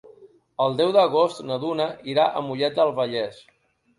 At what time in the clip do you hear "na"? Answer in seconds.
1.51-1.57